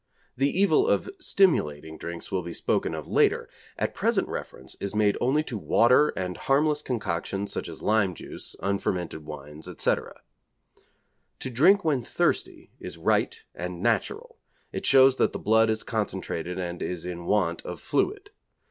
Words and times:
The 0.35 0.49
evil 0.59 0.87
of 0.87 1.11
stimulating 1.19 1.95
drinks 1.95 2.31
will 2.31 2.41
be 2.41 2.53
spoken 2.53 2.95
of 2.95 3.05
later; 3.07 3.47
at 3.77 3.93
present 3.93 4.27
reference 4.29 4.73
is 4.79 4.95
made 4.95 5.15
only 5.21 5.43
to 5.43 5.59
water 5.59 6.09
and 6.17 6.37
harmless 6.37 6.81
concoctions 6.81 7.53
such 7.53 7.69
as 7.69 7.83
lime 7.83 8.15
juice, 8.15 8.55
unfermented 8.63 9.23
wines, 9.27 9.67
etc. 9.67 10.19
To 11.41 11.49
drink 11.51 11.85
when 11.85 12.03
thirsty 12.03 12.71
is 12.79 12.97
right 12.97 13.39
and 13.53 13.83
natural; 13.83 14.39
it 14.71 14.87
shows 14.87 15.17
that 15.17 15.33
the 15.33 15.37
blood 15.37 15.69
is 15.69 15.83
concentrated 15.83 16.57
and 16.57 16.81
is 16.81 17.05
in 17.05 17.25
want 17.27 17.61
of 17.61 17.79
fluid. 17.79 18.31